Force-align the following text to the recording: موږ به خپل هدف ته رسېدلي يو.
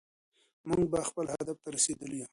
موږ 0.67 0.83
به 0.91 0.99
خپل 1.09 1.25
هدف 1.35 1.57
ته 1.63 1.69
رسېدلي 1.75 2.17
يو. 2.21 2.27